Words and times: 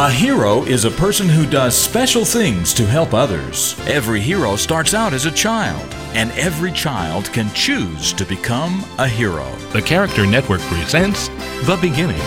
A 0.00 0.08
hero 0.08 0.62
is 0.62 0.84
a 0.84 0.92
person 0.92 1.28
who 1.28 1.44
does 1.44 1.76
special 1.76 2.24
things 2.24 2.72
to 2.74 2.86
help 2.86 3.14
others. 3.14 3.74
Every 3.88 4.20
hero 4.20 4.54
starts 4.54 4.94
out 4.94 5.12
as 5.12 5.26
a 5.26 5.30
child, 5.32 5.92
and 6.14 6.30
every 6.38 6.70
child 6.70 7.24
can 7.32 7.52
choose 7.52 8.12
to 8.12 8.24
become 8.24 8.84
a 8.98 9.08
hero. 9.08 9.50
The 9.72 9.82
Character 9.82 10.24
Network 10.24 10.60
presents 10.60 11.26
The 11.66 11.76
Beginning 11.80 12.20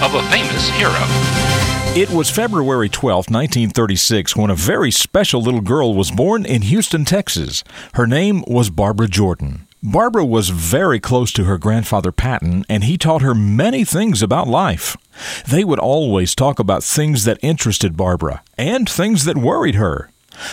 of 0.00 0.14
a 0.14 0.22
Famous 0.30 0.70
Hero. 0.70 0.94
It 1.94 2.08
was 2.08 2.30
February 2.30 2.88
12, 2.88 3.26
1936, 3.28 4.34
when 4.34 4.48
a 4.48 4.54
very 4.54 4.90
special 4.90 5.42
little 5.42 5.60
girl 5.60 5.92
was 5.92 6.10
born 6.10 6.46
in 6.46 6.62
Houston, 6.62 7.04
Texas. 7.04 7.62
Her 7.92 8.06
name 8.06 8.42
was 8.46 8.70
Barbara 8.70 9.06
Jordan. 9.08 9.67
Barbara 9.82 10.24
was 10.24 10.48
very 10.48 10.98
close 10.98 11.32
to 11.32 11.44
her 11.44 11.56
grandfather 11.56 12.10
Patten, 12.10 12.64
and 12.68 12.82
he 12.82 12.98
taught 12.98 13.22
her 13.22 13.34
many 13.34 13.84
things 13.84 14.22
about 14.22 14.48
life. 14.48 14.96
They 15.46 15.62
would 15.62 15.78
always 15.78 16.34
talk 16.34 16.58
about 16.58 16.82
things 16.82 17.22
that 17.24 17.38
interested 17.42 17.96
Barbara 17.96 18.42
and 18.56 18.88
things 18.88 19.24
that 19.24 19.38
worried 19.38 19.76
her. 19.76 20.10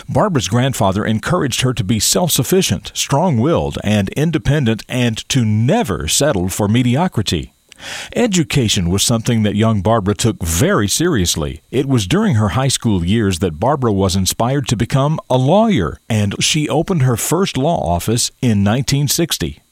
Barbara's 0.07 0.47
grandfather 0.47 1.03
encouraged 1.03 1.61
her 1.61 1.73
to 1.73 1.83
be 1.83 1.99
self 1.99 2.31
sufficient, 2.31 2.91
strong 2.93 3.39
willed, 3.39 3.79
and 3.83 4.09
independent, 4.09 4.83
and 4.87 5.17
to 5.29 5.43
never 5.43 6.07
settle 6.07 6.47
for 6.47 6.67
mediocrity. 6.67 7.54
Education 8.15 8.89
was 8.89 9.03
something 9.03 9.43
that 9.43 9.55
young 9.55 9.81
Barbara 9.81 10.15
took 10.15 10.41
very 10.41 10.87
seriously. 10.87 11.61
It 11.71 11.87
was 11.87 12.07
during 12.07 12.35
her 12.35 12.49
high 12.49 12.69
school 12.69 13.05
years 13.05 13.39
that 13.39 13.59
Barbara 13.59 13.93
was 13.93 14.15
inspired 14.15 14.67
to 14.69 14.77
become 14.77 15.19
a 15.29 15.37
lawyer, 15.37 15.99
and 16.09 16.41
she 16.43 16.69
opened 16.69 17.03
her 17.03 17.17
first 17.17 17.57
law 17.57 17.79
office 17.79 18.29
in 18.41 18.63
1960. 18.63 19.64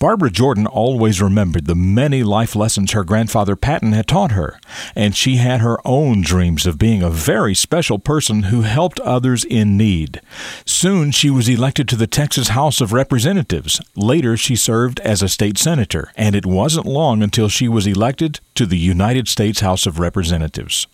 Barbara 0.00 0.30
Jordan 0.30 0.66
always 0.66 1.20
remembered 1.20 1.66
the 1.66 1.74
many 1.74 2.22
life 2.22 2.56
lessons 2.56 2.92
her 2.92 3.04
grandfather 3.04 3.56
Patten 3.56 3.92
had 3.92 4.06
taught 4.06 4.32
her, 4.32 4.58
and 4.94 5.16
she 5.16 5.36
had 5.36 5.60
her 5.60 5.78
own 5.86 6.22
dreams 6.22 6.66
of 6.66 6.78
being 6.78 7.02
a 7.02 7.10
very 7.10 7.54
special 7.54 7.98
person 7.98 8.44
who 8.44 8.62
helped 8.62 9.00
others 9.00 9.44
in 9.44 9.76
need. 9.76 10.20
Soon 10.64 11.10
she 11.10 11.30
was 11.30 11.48
elected 11.48 11.88
to 11.88 11.96
the 11.96 12.06
Texas 12.06 12.48
House 12.48 12.80
of 12.80 12.92
Representatives. 12.92 13.80
Later 13.94 14.36
she 14.36 14.56
served 14.56 15.00
as 15.00 15.22
a 15.22 15.28
state 15.28 15.58
senator, 15.58 16.10
and 16.16 16.34
it 16.34 16.46
wasn't 16.46 16.86
long 16.86 17.22
until 17.22 17.48
she 17.48 17.68
was 17.68 17.86
elected 17.86 18.40
to 18.54 18.66
the 18.66 18.78
United 18.78 19.28
States 19.28 19.60
House 19.60 19.86
of 19.86 19.98
Representatives. 19.98 20.86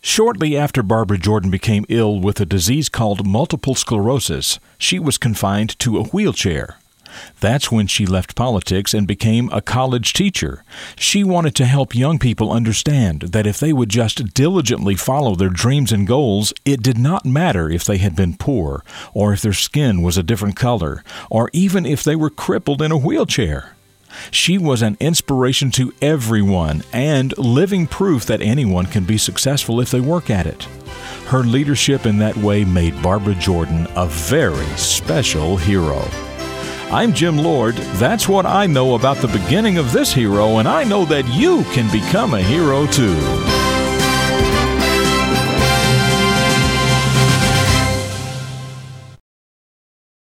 Shortly 0.00 0.56
after 0.56 0.82
Barbara 0.82 1.18
Jordan 1.18 1.50
became 1.50 1.86
ill 1.88 2.20
with 2.20 2.40
a 2.40 2.46
disease 2.46 2.88
called 2.88 3.26
multiple 3.26 3.74
sclerosis, 3.74 4.58
she 4.76 4.98
was 4.98 5.18
confined 5.18 5.78
to 5.78 5.98
a 5.98 6.04
wheelchair. 6.04 6.78
That's 7.40 7.70
when 7.70 7.86
she 7.86 8.06
left 8.06 8.36
politics 8.36 8.94
and 8.94 9.06
became 9.06 9.50
a 9.50 9.60
college 9.60 10.12
teacher. 10.12 10.64
She 10.96 11.24
wanted 11.24 11.54
to 11.56 11.64
help 11.64 11.94
young 11.94 12.18
people 12.18 12.52
understand 12.52 13.22
that 13.32 13.46
if 13.46 13.58
they 13.58 13.72
would 13.72 13.88
just 13.88 14.34
diligently 14.34 14.94
follow 14.94 15.34
their 15.34 15.48
dreams 15.48 15.92
and 15.92 16.06
goals, 16.06 16.52
it 16.64 16.82
did 16.82 16.98
not 16.98 17.24
matter 17.24 17.70
if 17.70 17.84
they 17.84 17.98
had 17.98 18.16
been 18.16 18.36
poor, 18.36 18.84
or 19.14 19.32
if 19.32 19.42
their 19.42 19.52
skin 19.52 20.02
was 20.02 20.16
a 20.16 20.22
different 20.22 20.56
color, 20.56 21.02
or 21.30 21.50
even 21.52 21.86
if 21.86 22.02
they 22.02 22.16
were 22.16 22.30
crippled 22.30 22.82
in 22.82 22.92
a 22.92 22.96
wheelchair. 22.96 23.74
She 24.30 24.58
was 24.58 24.82
an 24.82 24.96
inspiration 25.00 25.70
to 25.72 25.92
everyone 26.02 26.82
and 26.92 27.36
living 27.38 27.86
proof 27.86 28.26
that 28.26 28.42
anyone 28.42 28.86
can 28.86 29.04
be 29.04 29.18
successful 29.18 29.80
if 29.80 29.90
they 29.90 30.00
work 30.00 30.30
at 30.30 30.46
it. 30.46 30.64
Her 31.26 31.40
leadership 31.40 32.04
in 32.04 32.18
that 32.18 32.36
way 32.36 32.64
made 32.64 33.02
Barbara 33.02 33.34
Jordan 33.34 33.86
a 33.96 34.06
very 34.06 34.66
special 34.76 35.56
hero. 35.56 36.06
I'm 36.92 37.14
Jim 37.14 37.38
Lord. 37.38 37.74
That's 37.74 38.28
what 38.28 38.44
I 38.44 38.66
know 38.66 38.94
about 38.96 39.16
the 39.16 39.28
beginning 39.28 39.78
of 39.78 39.92
this 39.92 40.12
hero, 40.12 40.58
and 40.58 40.68
I 40.68 40.84
know 40.84 41.06
that 41.06 41.26
you 41.26 41.64
can 41.72 41.90
become 41.90 42.34
a 42.34 42.42
hero 42.42 42.86
too. 42.86 43.51